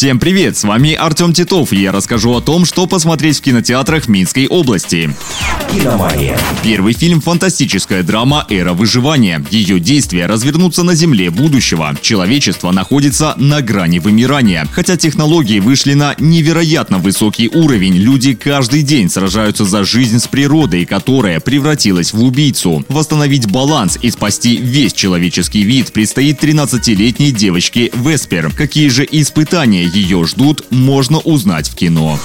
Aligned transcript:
Всем 0.00 0.18
привет, 0.18 0.56
с 0.56 0.64
вами 0.64 0.94
Артем 0.94 1.34
Титов, 1.34 1.74
и 1.74 1.82
я 1.82 1.92
расскажу 1.92 2.34
о 2.34 2.40
том, 2.40 2.64
что 2.64 2.86
посмотреть 2.86 3.36
в 3.36 3.42
кинотеатрах 3.42 4.08
Минской 4.08 4.46
области. 4.46 5.14
«Киномания». 5.70 6.38
Первый 6.62 6.94
фильм– 6.94 7.20
фантастическая 7.20 8.02
драма 8.02 8.46
«Эра 8.48 8.72
выживания». 8.72 9.44
Ее 9.50 9.78
действия 9.78 10.24
развернутся 10.24 10.84
на 10.84 10.94
Земле 10.94 11.28
будущего. 11.28 11.94
Человечество 12.00 12.72
находится 12.72 13.34
на 13.36 13.60
грани 13.60 13.98
вымирания. 13.98 14.66
Хотя 14.72 14.96
технологии 14.96 15.60
вышли 15.60 15.92
на 15.92 16.14
невероятно 16.18 16.96
высокий 16.96 17.50
уровень, 17.50 17.96
люди 17.96 18.32
каждый 18.32 18.80
день 18.80 19.10
сражаются 19.10 19.66
за 19.66 19.84
жизнь 19.84 20.18
с 20.18 20.26
природой, 20.26 20.86
которая 20.86 21.40
превратилась 21.40 22.14
в 22.14 22.24
убийцу. 22.24 22.86
Восстановить 22.88 23.50
баланс 23.50 23.98
и 24.00 24.10
спасти 24.10 24.56
весь 24.56 24.94
человеческий 24.94 25.62
вид 25.62 25.92
предстоит 25.92 26.42
13-летней 26.42 27.32
девочке 27.32 27.90
Веспер. 27.94 28.50
Какие 28.56 28.88
же 28.88 29.06
испытания 29.08 29.89
ее 29.92 30.24
ждут, 30.24 30.64
можно 30.70 31.18
узнать 31.18 31.68
в 31.68 31.74
кино. 31.74 32.18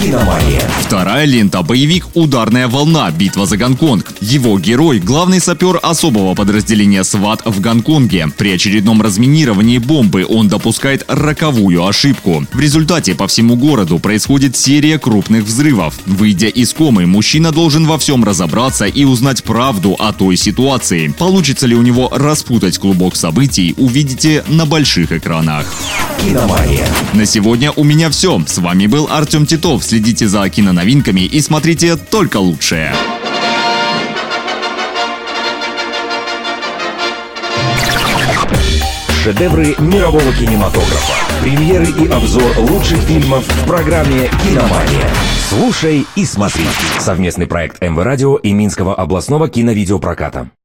«Киномания». 0.00 0.62
Вторая 0.80 1.24
лента– 1.24 1.62
боевик 1.64 2.06
«Ударная 2.14 2.68
волна. 2.68 3.10
Битва 3.10 3.46
за 3.46 3.56
Гонконг». 3.56 4.06
Его 4.20 4.58
герой– 4.58 4.98
главный 5.04 5.40
сапер 5.40 5.80
особого 5.82 6.34
подразделения 6.34 7.02
СВАТ 7.02 7.42
в 7.44 7.60
Гонконге. 7.60 8.28
При 8.36 8.52
очередном 8.52 9.02
разминировании 9.02 9.78
бомбы 9.78 10.24
он 10.28 10.48
допускает 10.48 11.04
роковую 11.08 11.84
ошибку. 11.84 12.46
В 12.52 12.60
результате 12.60 13.14
по 13.14 13.26
всему 13.26 13.56
городу 13.56 13.98
происходит 13.98 14.56
серия 14.56 14.98
крупных 14.98 15.44
взрывов. 15.44 15.98
Выйдя 16.06 16.46
из 16.46 16.72
комы, 16.72 17.06
мужчина 17.06 17.50
должен 17.50 17.86
во 17.86 17.98
всем 17.98 18.24
разобраться 18.24 18.86
и 18.86 19.04
узнать 19.04 19.42
правду 19.42 19.96
о 19.98 20.12
той 20.12 20.36
ситуации. 20.36 21.08
Получится 21.18 21.66
ли 21.66 21.74
у 21.74 21.82
него 21.82 22.08
распутать 22.12 22.78
клубок 22.78 23.16
событий, 23.16 23.74
увидите 23.76 24.44
на 24.46 24.64
больших 24.64 25.12
экранах. 25.12 25.66
«Киномания». 26.20 26.86
На 27.14 27.24
сегодня 27.26 27.72
у 27.72 27.84
меня 27.84 28.10
все. 28.10 28.40
С 28.46 28.58
вами 28.58 28.86
был 28.86 29.08
Артем 29.10 29.46
Титов. 29.46 29.84
Следите 29.84 30.28
за 30.28 30.48
киноновинками 30.48 31.22
и 31.22 31.40
смотрите 31.40 31.96
только 31.96 32.36
лучшее. 32.36 32.94
Шедевры 39.22 39.74
мирового 39.78 40.32
кинематографа. 40.32 41.12
Премьеры 41.42 41.86
и 41.86 42.08
обзор 42.08 42.58
лучших 42.58 42.98
фильмов 43.00 43.44
в 43.46 43.66
программе 43.66 44.30
«Киномания». 44.44 45.10
Слушай 45.48 46.06
и 46.14 46.24
смотри. 46.24 46.64
Совместный 46.98 47.46
проект 47.46 47.80
МВ 47.82 47.98
Радио 48.02 48.36
и 48.36 48.52
Минского 48.52 48.94
областного 48.94 49.48
киновидеопроката. 49.48 50.50